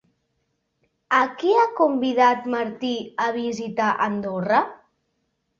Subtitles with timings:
[1.17, 2.91] A qui ha convidat Martí
[3.27, 4.65] a visitar Andorra?